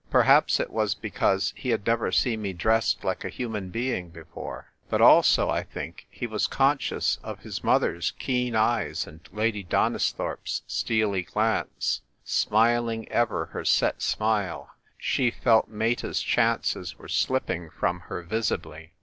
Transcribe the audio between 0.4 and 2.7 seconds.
it was because he had never seen me